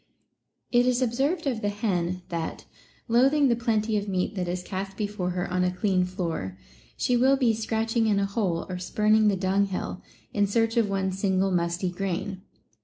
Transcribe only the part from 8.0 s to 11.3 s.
in a hole or spurning the dunghill, in search of one